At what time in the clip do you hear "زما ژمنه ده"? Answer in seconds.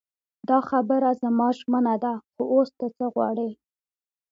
1.21-2.13